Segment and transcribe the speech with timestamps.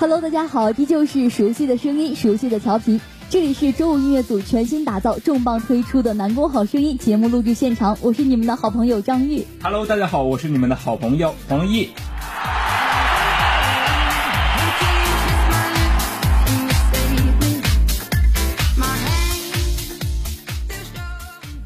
[0.00, 9.44] Hello，大家好，依旧是熟悉的声音，熟悉的调皮，这里是周五音乐组全新打造、重磅推出的《南宫好声音》节目录制现场，我是你们的好朋友张玉。
[9.60, 11.88] Hello，大家好，我是你们的好朋友黄奕。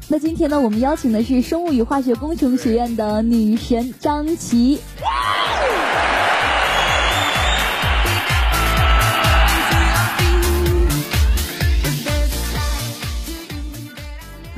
[0.07, 4.79] 那今天呢，我们邀请的是生物与化学工程学院的女神张琪。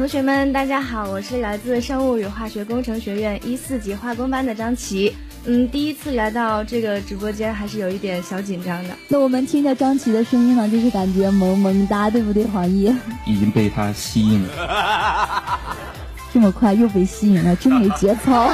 [0.06, 5.12] 同学们，大家好，我是来自生物与化学工程学院一四级化工班的张琪。
[5.46, 8.92] 嗯，第一次来到这个直播间，还是有一点小紧张的。
[9.08, 12.96] 那我们听着张琪的声音呢，就是感觉萌萌哒，对不对，黄奕？
[13.26, 15.60] 已经被他吸引了。
[16.32, 18.54] 这么快又被吸引了，真没节操。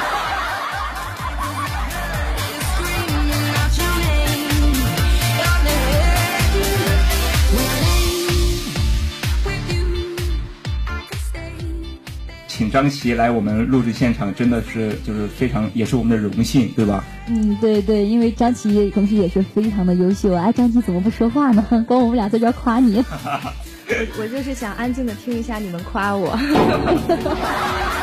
[12.62, 17.04] 请张琪来我们录制现场，真的是就是非常，也是我们的荣幸，对吧？
[17.28, 20.36] 嗯，对对，因为张琪同时也是非常的优秀。
[20.36, 21.66] 哎，张琪怎么不说话呢？
[21.88, 23.04] 光我们俩在这夸你。
[23.10, 26.38] 我我就是想安静的听一下你们夸我。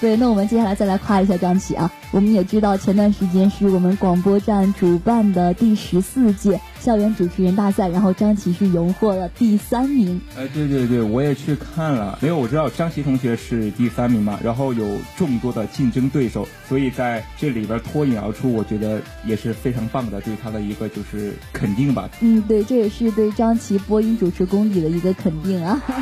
[0.00, 1.90] 对，那我们接下来再来夸一下张琪啊！
[2.12, 10.20] 我们也知道前段时间是我们广播站主办的第十四届校园主持人大赛，然后张琪是荣获了第三名。
[10.36, 12.16] 哎，对对对，我也去看了。
[12.22, 22.08] 没有，我知道张琪同学是第三名嘛，然后有众多的竞争对手，所以在这里边脱颖而出，我觉得也是非常棒的，对他的一个就是肯定吧。
[22.20, 25.82] 嗯，对，这也是对张琪播音主持功底的一个肯定啊。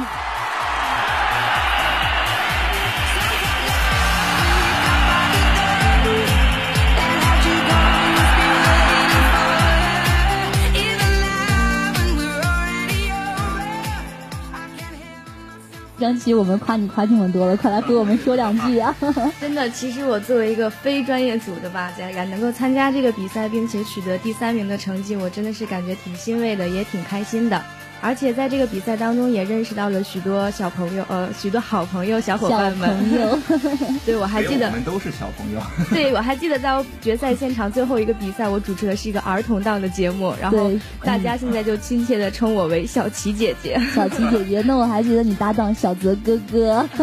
[16.07, 18.95] 张琪，我们夸你夸这么多了，快来和我们说两句啊！
[19.41, 27.61] 真的，其实我作为一个非专业组的吧，在能够参加这个比赛，并且取得第三名的成绩，我真的是感觉挺欣慰的，也挺开心的。
[28.01, 32.97] 而且在这个比赛当中，也认识到了许多小朋友，呃，许多好朋友、小伙伴们。
[32.97, 33.39] 朋友，
[34.07, 35.61] 对我还记得，我们都是小朋友。
[35.91, 40.71] 对我还记得，在决赛现场最后一个比赛，我主持的是一个儿童档的节目，然后
[41.03, 43.81] 大家现在就亲切的称我为小琪姐姐。
[43.95, 46.87] 小琪姐姐，那我还记得你搭档小泽哥哥。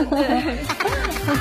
[1.25, 1.36] 然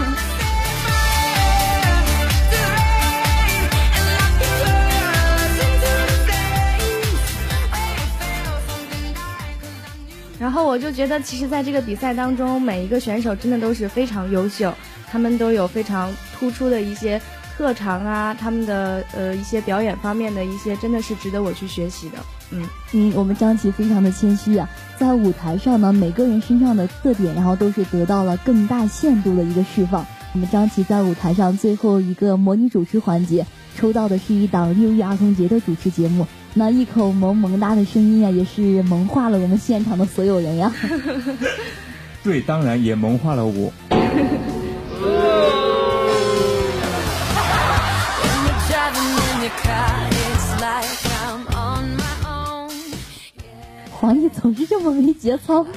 [10.73, 14.73] 我就觉得，其实，在这个比赛当中，每一个选手真的都是非常优秀，
[15.07, 17.21] 他们都有非常突出的一些
[17.55, 22.17] 特长啊，他们的呃一些表演方面的一些，真的是值得我去学习的。
[22.53, 24.67] 嗯嗯，我们张琪非常的谦虚啊，
[24.97, 30.07] 在舞台上呢，每个人身上的特点，然后都是得到了更大限度的一个释放。
[30.33, 33.45] 我们张琪在舞台上最后一个模拟主持环节，
[33.77, 36.27] 抽到的是一档六一儿童节的主持节目。
[36.55, 40.71] 那一口萌萌哒的声音啊，也是萌化了我们现场的所有人呀。
[42.23, 43.73] 对，当然也萌化了我。
[53.91, 55.65] 黄奕总是这么没节操。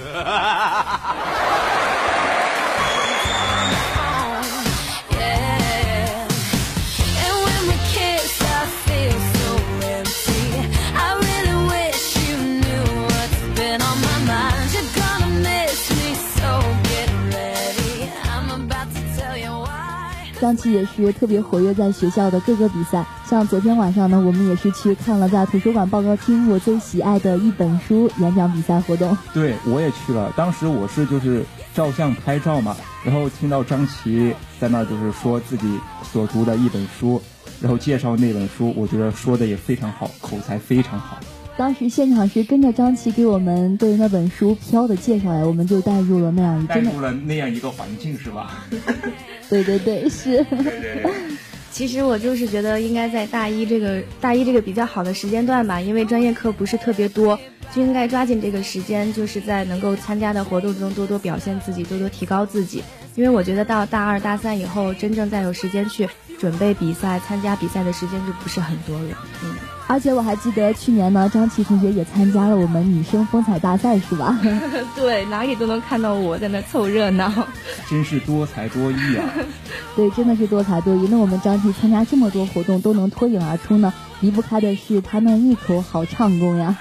[20.46, 29.18] 张琪也是特别活跃在学校的各个比赛，像昨天晚上呢，我们也是去看了在图书馆报告厅我最喜爱的一本书演讲比赛活动。
[29.34, 31.44] 对，我也去了，当时我是就是
[31.74, 37.20] 照相拍照嘛，然后听到张琪在那儿就是说自己所读的一本书，
[37.60, 41.18] 然后介绍那本书，我觉得说的也非常好，口才非常好。
[41.58, 48.66] 当时现场是跟着张琪给我们对那本书飘的介绍呀，我们就带入了那样，带入了那样一个环境，是吧？
[49.50, 50.46] 对对对，是。
[51.72, 57.40] 其实我就是觉得应该在大一这个大一这个比较好的时间段吧，因为专业课不是特别多，
[57.74, 62.84] 就应该抓紧这个时间，就是在能够参加的活动中多多表现自己，多多提高自己。
[63.16, 66.08] 因为我觉得到大二大三以后，真正再有时间去
[66.38, 69.18] 准备比赛、参加比赛的时间就不是很多了。
[69.44, 69.56] 嗯。
[69.88, 74.38] 而且我还记得去年呢，张琪同学也参加了我们女生风采大赛，是吧？
[74.96, 77.32] 对，哪里都能看到我在那凑热闹，
[77.88, 79.30] 真是多才多艺啊！
[79.96, 81.08] 对，真的是多才多艺。
[81.12, 86.76] 那我们张琪参加这么多活动都能脱颖而出呢，离不开的是他那一口好唱功呀。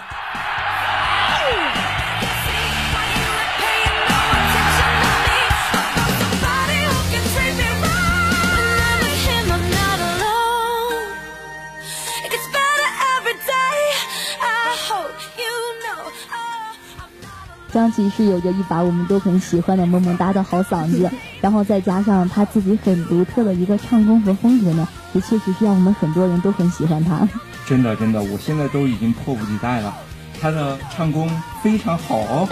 [17.74, 21.10] 张琪是有着一把我们都很喜欢的萌萌哒的好嗓子，
[21.40, 27.28] 然后再加上他自己很独特的一个唱功和风格呢，也确实是让我们很多人都很喜欢他。
[27.66, 29.92] 真的，真的，我现在都已经迫不及待了，
[30.40, 31.28] 他的唱功
[31.64, 32.18] 非常好。
[32.18, 32.48] 哦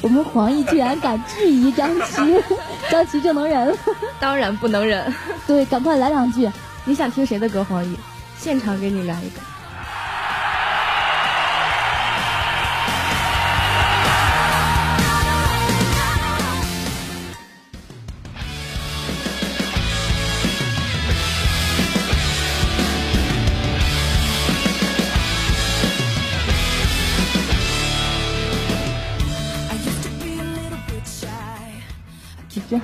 [0.00, 2.42] 我们黄奕居然敢质疑张琪，
[2.88, 3.76] 张琪这能忍？
[4.20, 5.12] 当然不能忍。
[5.46, 6.48] 对，赶快来两句。
[6.84, 7.64] 你想听谁的歌？
[7.64, 7.96] 黄奕，
[8.38, 9.40] 现场给你来一个。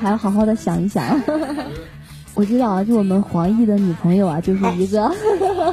[0.05, 1.19] 还要好好的想一想。
[2.35, 5.11] 我知道啊，就我们黄奕的女朋友啊，就是一个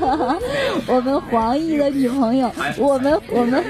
[0.88, 3.62] 我们黄奕的女朋友，我们我们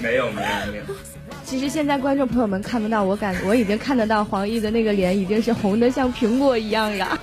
[0.00, 0.84] 没有没有没有。
[1.44, 7.18] 其实现在观众朋友们看不到，我感我已经看得到黄奕的那个脸已经是红的像苹果一样呀。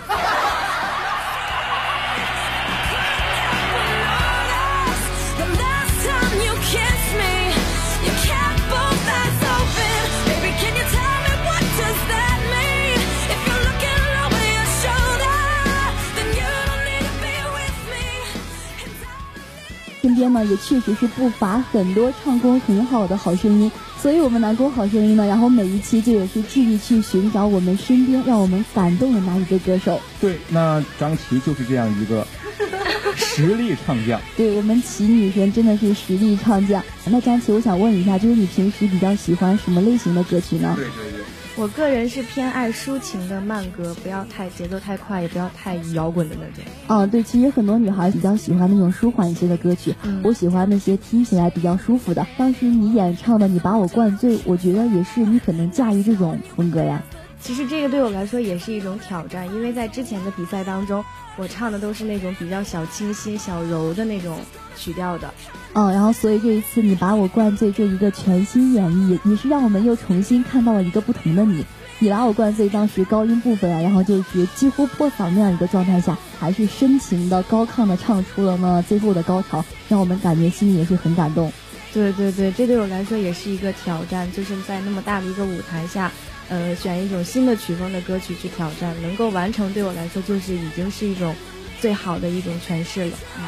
[20.30, 23.72] 呢也确实是不乏很多唱功很好的好声音，
[24.02, 30.00] 所以我们南宫好声音呢，然后每一期就也是致力去寻找我们身边让我们感动的那一个歌手。
[30.20, 32.26] 对，那张琪就是这样一个
[33.16, 34.20] 实力唱将。
[34.38, 36.84] 对我们齐女神真的是实力唱将。
[37.06, 40.74] 那张琪，我想问一下，就是你平时比较喜欢什么类型的歌曲呢？
[40.76, 41.21] 对对对。
[41.57, 46.63] 我个人是偏爱抒情的慢歌，不要太节奏太快，也不要太摇滚的那种。
[46.88, 49.94] 哦，对，其实很多女孩比较喜欢那种舒缓一些的歌曲，
[50.24, 52.25] 我喜欢那些听起来比较舒服的。
[52.38, 57.03] 当时你演唱的《你把我灌醉》，我觉得也是你可能驾驭这种风格呀。
[57.42, 61.03] 其实这个对我来说也是一种挑战，因为在之前的比赛当中，
[61.36, 64.38] 我唱的都是那种比较小清新、小柔的那种
[64.77, 65.31] 曲调的。
[65.74, 71.66] 嗯，然后所以这一次你把我灌醉这一个全新演绎，也是让我们又重新看到了一个不同的你。
[72.00, 81.52] 你把我灌醉当时高音部分啊，然后就是几乎破嗓那样一个状态下，还是深情的高亢的唱出了呢最后的高潮，让我们感觉心里也是很感动。
[81.94, 86.12] 对对对，这对我来说也是一个挑战，就是在那么大的一个舞台下。
[86.50, 91.34] 呃，选一种新的曲风的歌曲去挑战，能够完成，对我来说就是已经是一种
[91.80, 93.18] 最好的一种诠释了。
[93.38, 93.46] 嗯。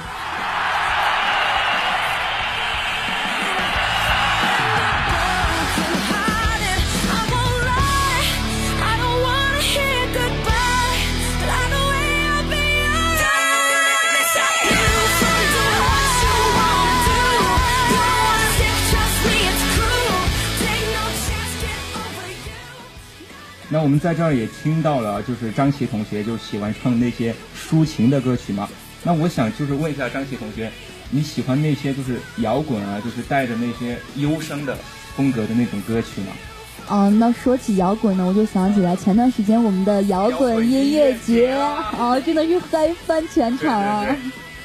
[23.73, 28.69] 那我们在这儿也听到了，就是张琪同学就喜欢唱那些抒情的歌曲嘛。
[29.01, 30.71] 那我想就是问一下张琪同学，
[31.09, 34.77] 你喜欢那些就是摇滚啊，就是带着那些忧伤的
[35.15, 36.27] 风格的那种歌曲吗？
[36.91, 44.05] 嗯，那说起摇滚呢，我就想起来前段时间我们的摇滚音乐节啊，真的是嗨翻全场啊。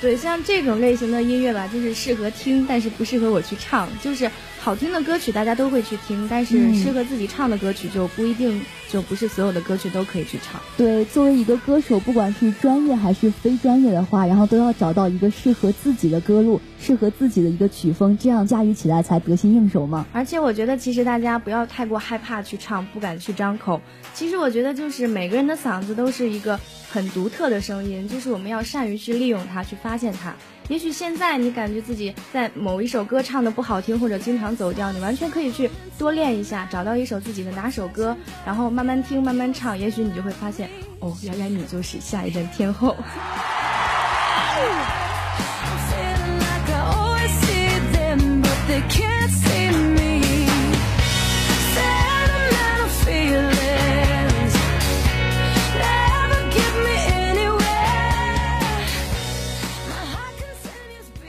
[0.03, 3.88] 对，像这种类型的音乐吧，就是适合听，但是不适合我去唱。
[4.03, 8.61] 就是好听的歌曲大家都会去听，但是适合自己唱的歌曲就不一定。
[8.91, 10.59] 就不是所有的歌曲都可以去唱。
[10.79, 20.07] 对，作为一个歌手，不管是专业还是非专业的话，然后都要找到一个适合自己的歌路，适合自己的一个曲风，这样驾驭起来才得心应手嘛。
[20.15, 23.79] 而且我觉得，其实大家不要太过害怕去唱，不敢去张口。
[24.15, 26.59] 其实我觉得，就是每个人的嗓子都是一个
[26.91, 30.35] 很独特的声音，就是我们要善于去利用它，去发现它。
[30.69, 40.69] 也许现在你感觉自己在某一首歌唱的不好听，或者经常走调，你完全可以去多练一下，找到一首自己的拿手歌，然后慢慢听，慢慢唱，也许你就会发现，
[41.01, 42.95] 哦，原来你就是下一站天后。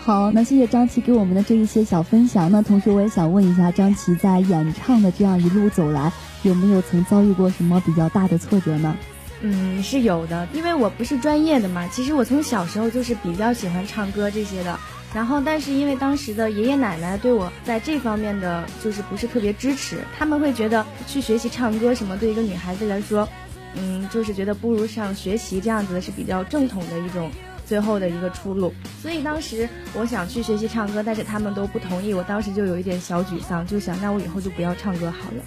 [0.09, 2.51] 好，那谢谢张琪给我们的这一些小分享。
[2.51, 6.11] 那同时我也想问一下，张琪在演唱的这样一路走来，
[6.41, 8.97] 有没有曾遭遇过什么比较大的挫折呢？
[9.41, 11.87] 嗯，是有的，因为我不是专业的嘛。
[11.89, 14.79] 其实我从小时候就是比较喜欢唱歌这些的。
[15.13, 23.29] 然后，但是因为当时的爷爷奶奶对我在这方面的就是不是特别支持，他们会觉得去学习唱歌什么对一个女孩子来说，
[23.75, 27.29] 嗯，就是觉得不如上学习这样子是比较正统的一种
[27.69, 28.73] 最后的一个出路。
[28.99, 32.11] 所以当时我想去学习唱歌，但是他们都不同意。
[32.15, 35.43] 我当时就有一点小沮丧，就想那我以后就不要唱歌好了。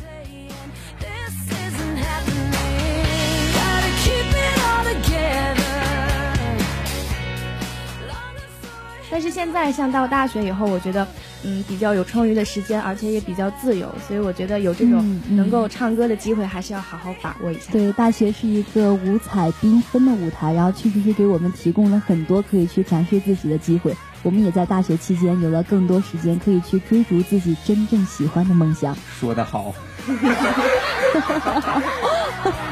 [9.11, 11.07] 但是现在像到大学以后，我觉得，
[11.45, 17.73] 嗯，比较有充裕的时间，而且也比较自由，所以我觉得有这种能够唱歌的机会，还是要好好把握一下。
[17.73, 23.95] 对，大学是一个五彩缤纷的舞台，然后确实是给我们提供了很多可以去展示自己的机会。
[24.23, 28.97] 我们也在大学期间有了更多时间，可以去追逐自己真正喜欢的梦想。
[29.19, 29.75] 说得好。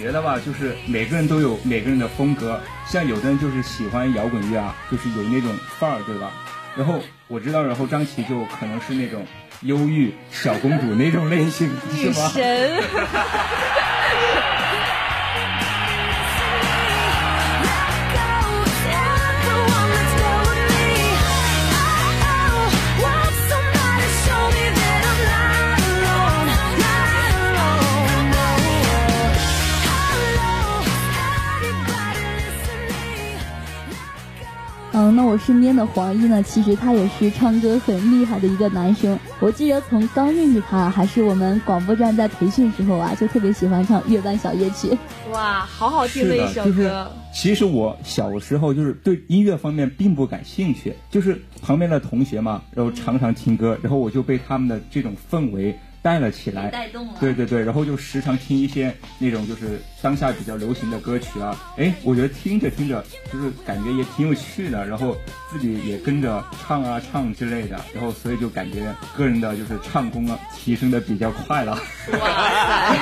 [0.00, 6.30] 觉得吧，就是每个人都有每个人的风格，像有的人就是喜欢摇滚乐啊，就是有那种范儿，对吧？
[6.74, 9.26] 然后我知道，然后张琪就可能是那种
[9.62, 12.32] 忧郁小公主那种类型，是吗？
[35.00, 36.42] 嗯，那我身边的黄奕呢？
[36.42, 39.18] 其实他也是唱歌很厉害的一个男生。
[39.40, 44.88] 我记得从刚认识他，还是我们广播站在培训时候啊，就特别喜欢唱《月半小夜曲》。
[45.32, 47.10] 哇，好好听的一首歌。
[47.32, 55.74] 其实我小时候就是对音乐方面并不感兴趣，就是旁边的同学嘛，然后常常听歌，然后我就被他们的这种氛围。
[56.02, 65.16] 带了起来，带动了，对对对，然后就时常听一些那种就是当下比较流行的歌曲啊，哎，我觉得听着听着就是感觉也挺有趣的，然后
[65.50, 71.78] 自己也跟着唱啊唱之类的，然后所以就感觉个人的就是唱功啊提升的比较快了。
[72.18, 72.94] 哇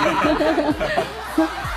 [1.36, 1.46] 塞！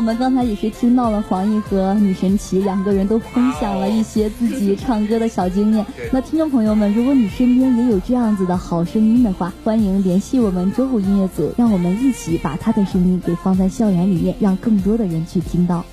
[0.00, 5.84] 我们刚才也是听到了黄奕和女神奇两个人都分享了一些自己唱歌的小经验。
[6.10, 15.84] 那听众朋友们，如果你身边也有这样子的好声音的话，欢迎联系我们周五音乐组，让我们一起把他的声音给放在校园里面，让更多的人去听到。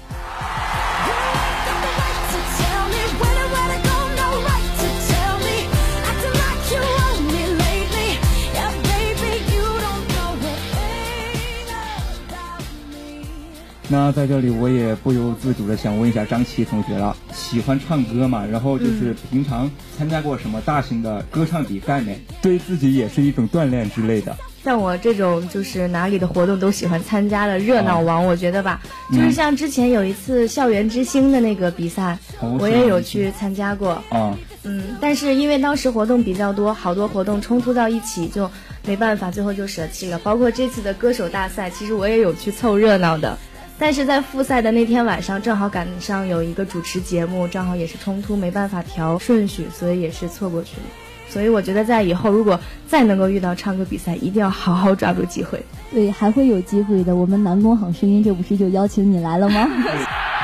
[13.89, 18.45] 那在这里，我也不由自主的想问一下张琪同学了，喜欢唱歌嘛？
[18.45, 22.19] 然后就是平常参加过什么大型的歌唱比赛没？
[22.41, 24.35] 对自己也是一种锻炼之类的。
[24.61, 28.81] 像我这种就是哪里的活动都喜欢参加的热闹王，我觉得吧，
[29.13, 32.19] 就是像之前有一次校园之星的那个比赛，
[32.59, 33.91] 我也有去参加过。
[34.09, 38.51] 啊，嗯，但是因为当时活动比较多，好多活动冲突到一起，就
[38.85, 40.19] 没办法，最后就舍弃了。
[40.19, 43.37] 包括这次的歌手大赛，其实我也有去凑热闹的。
[43.79, 50.83] 但是在复赛的那天晚上，正好赶上有一个主持节目，正好也是冲突，没办法调顺序，所以也是错过去了。
[51.29, 55.61] 所以我觉得在以后如果再能够遇到唱歌比赛，一定要好好抓住机会。
[55.91, 57.15] 对，还会有机会的。
[57.15, 59.67] 我们南宫好声音这不是就邀请你来了吗？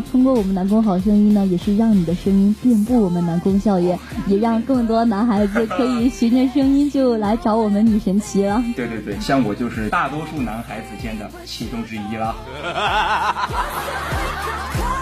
[0.00, 8.62] 后通过我们南宫好声音呢，也是让你的声音遍布我们南宫校园， 也让更多男孩子可以循着声音就来找我们女神奇了。
[8.76, 12.34] 对对对，像我就是大多数男孩子间的其中之一了。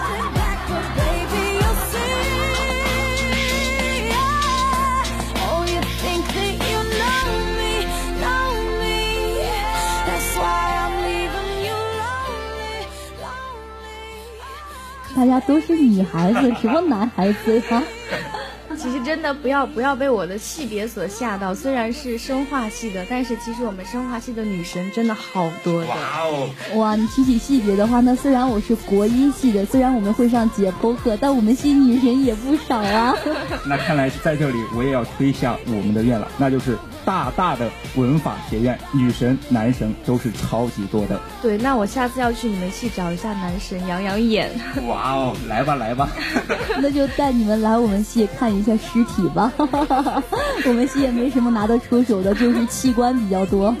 [15.17, 17.81] 大家都是女孩子，什么男孩子呀？
[18.77, 25.87] 其实真的不要不要被我的系别所吓到，虽然是生化系的，但是其实我们生化系的女神真的好多的。
[25.87, 26.49] 哇哦！
[26.75, 33.15] 哇，你提起系别的话，那虽然我是国医系的，虽然我们会上解剖课，但我们系女神也不少啊。
[33.67, 36.77] 那看来在这里我也要推一下我们的愿了，那就是
[37.07, 41.17] 大大的文法学院，女神男神都是超级多的。
[41.41, 44.51] 对，那我下次要去你们系找一下男神养养眼。
[44.87, 46.09] 哇哦，来吧来吧，
[46.81, 48.75] 那就带你们来我们系看一下。
[48.77, 53.73] 尸体吧， 我们系也没什么拿得出手的，就是器官比较多。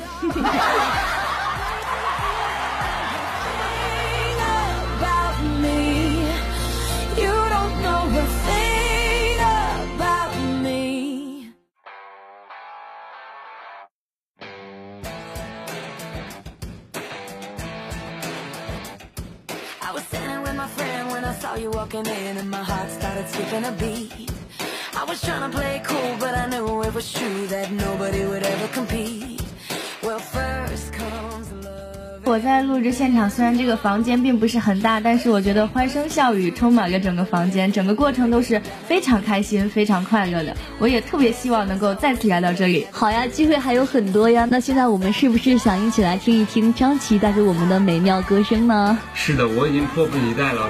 [32.37, 40.55] 我在录制现场，虽然这个房间并不是很大，但是我觉得欢声笑语充满了整个房间，整个过程都是非常开心、非常快乐的。
[40.77, 42.85] 我也特别希望能够再次来到这里。
[42.91, 44.47] 好呀，机会还有很多呀。
[44.51, 48.95] 那现在我们是不是想一起来听一听张琪带给我们的美妙歌声呢？
[49.15, 50.69] 是的，我已经迫不及待了。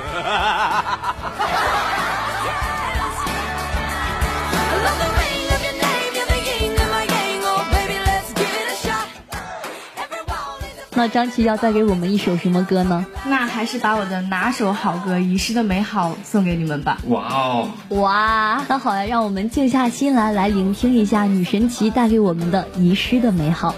[10.98, 13.06] 那张琪要带给我们一首什么歌呢？
[13.28, 16.98] 那还是把我的拿手好歌《遗失的美好》送给你们吧。
[17.10, 23.70] 哇哦，哇，那好呀，让我们静下心来，来聆听一下女神琪带给我们的《遗失的美好》。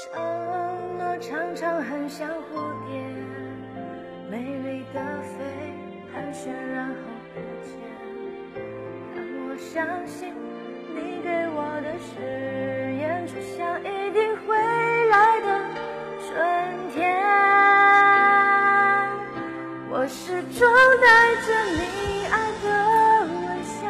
[0.00, 0.06] 承
[0.96, 3.02] 诺常常很像蝴蝶，
[4.30, 5.74] 美丽的飞，
[6.14, 6.94] 盘旋然后
[7.34, 7.74] 不见。
[9.12, 10.32] 但我相信
[10.94, 12.14] 你给我的誓
[12.94, 14.54] 言，就像一定会
[15.06, 15.46] 来的
[16.28, 16.30] 春
[16.94, 16.96] 天。
[19.90, 20.62] 我始终
[21.02, 21.80] 带着你
[22.30, 22.66] 爱的
[23.48, 23.82] 微笑，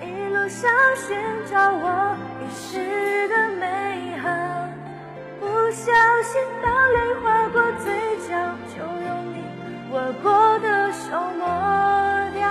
[0.00, 1.06] 一路上寻
[1.44, 3.57] 找我遗失的。
[5.68, 7.92] 不小心当泪滑过嘴
[8.26, 8.34] 角
[8.74, 9.44] 就用你
[9.92, 11.44] 握过的手抹
[12.32, 12.48] 掉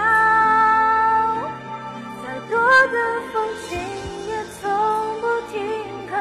[2.22, 3.80] 再多的风景
[4.28, 4.70] 也从
[5.20, 5.58] 不停
[6.12, 6.16] 靠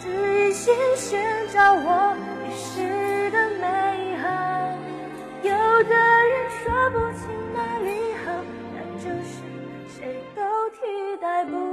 [0.00, 1.20] 只一心寻
[1.52, 4.26] 找我遗失的美好。
[5.44, 5.52] 有
[5.84, 8.32] 的人说不清哪里好
[8.74, 9.38] 但就是
[9.86, 11.69] 谁都替代不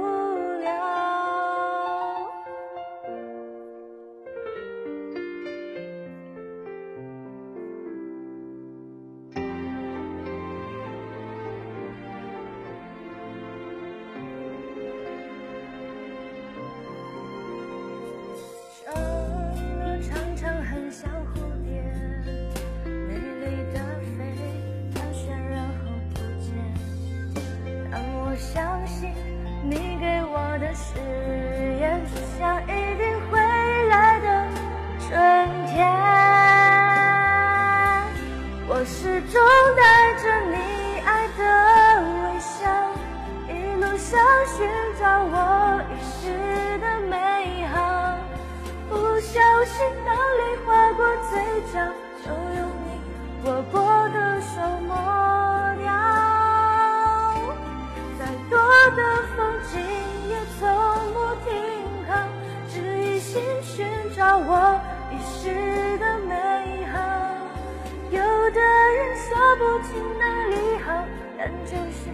[71.70, 72.08] 就是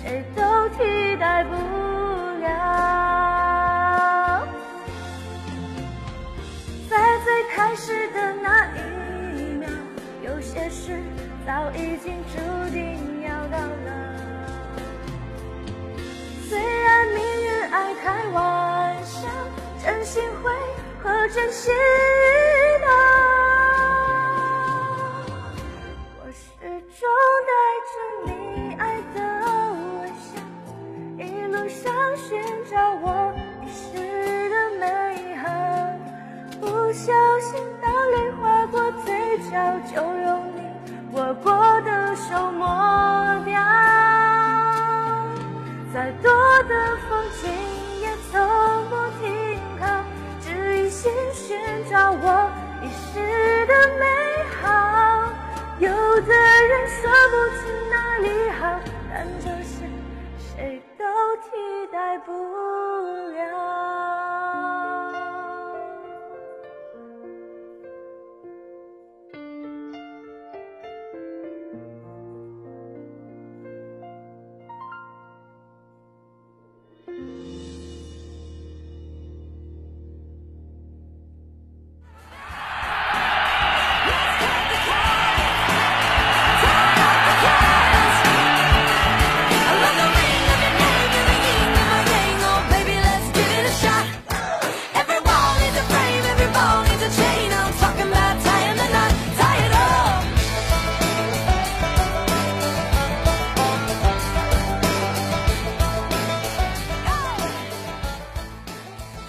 [0.00, 1.50] 谁都替代不
[2.40, 2.46] 了，
[6.88, 8.78] 在最开始的那一
[9.58, 9.68] 秒，
[10.22, 11.02] 有些事
[11.44, 12.38] 早已经注
[12.70, 13.90] 定要到老。
[16.48, 19.28] 虽然命运爱开玩笑，
[19.84, 20.52] 真心会
[21.02, 21.74] 和真心。
[46.64, 47.50] 的风景
[48.00, 48.40] 也从
[48.88, 49.84] 不停靠，
[50.40, 51.58] 只一心寻
[51.90, 52.50] 找我
[52.82, 54.04] 遗失的美
[54.60, 55.32] 好。
[55.78, 59.74] 有的人说不清哪里好，但就是
[60.38, 61.04] 谁都
[61.44, 62.32] 替代不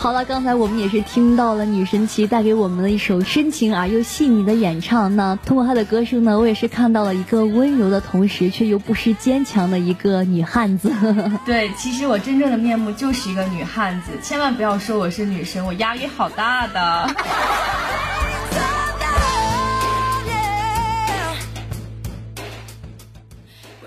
[0.02, 5.16] 好了，刚才我们也是听到了女神奇带给我们的一首深情而又细腻的演唱。
[5.16, 10.92] 那通过她的歌声呢，我也是看到了一个温柔的同时却又不失坚强的一个女汉子。
[11.46, 17.08] 对，其实我真正的面目就是一个女汉子，千万不要说我是女神，我压力好大的。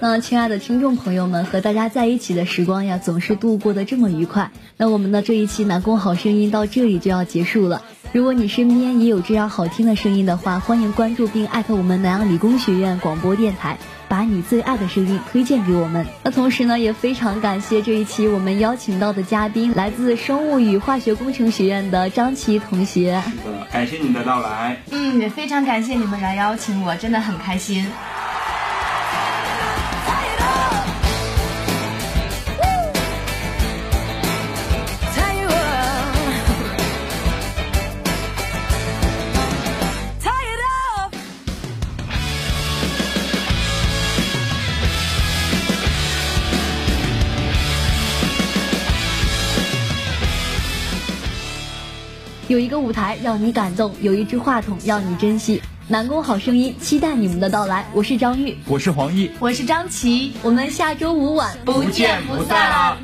[0.07, 4.51] 那亲爱的听众朋友们，和大家在一起的时光呀，总是度过的这么愉快。
[4.77, 7.81] 那我们的这一期南宫好声音到这里就要结束了。
[8.13, 16.05] 如果你身边也有这样好听的声音的话，欢迎关注并艾特我们南阳理工学院广播电台，把你最爱的声音推荐给我们。
[16.23, 23.23] 那同时呢，也非常感谢这一期我们邀请到的嘉宾，来自生物与化学工程学院的张琪同学。
[23.25, 24.77] 是的，感谢你的到来。
[24.91, 27.87] 嗯，也非常感谢你们来邀请我，真的很开心。
[52.49, 55.63] 有一个舞台让你感动，有一支话筒让你珍惜。
[55.89, 57.87] 南宫好声音，期待你们的到来。
[57.93, 62.97] 我是张玉，我是黄奕，我是张琪，我们下周五晚不见不散。